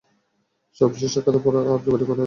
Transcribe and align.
সর্বশেষ 0.81 1.09
সাক্ষাতের 1.13 1.43
পর 1.45 1.53
আর 1.63 1.79
যোগাযোগ 1.85 2.07
করোনি। 2.07 2.19